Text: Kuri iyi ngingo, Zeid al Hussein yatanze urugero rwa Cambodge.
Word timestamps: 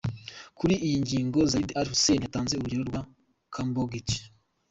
Kuri 0.57 0.73
iyi 0.85 0.97
ngingo, 1.03 1.39
Zeid 1.51 1.69
al 1.79 1.87
Hussein 1.91 2.23
yatanze 2.23 2.53
urugero 2.55 2.83
rwa 2.89 3.01
Cambodge. 3.53 4.17